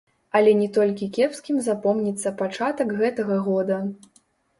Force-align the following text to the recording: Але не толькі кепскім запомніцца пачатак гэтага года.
Але 0.37 0.51
не 0.61 0.67
толькі 0.77 1.09
кепскім 1.17 1.59
запомніцца 1.67 2.31
пачатак 2.39 2.95
гэтага 3.03 3.37
года. 3.49 3.77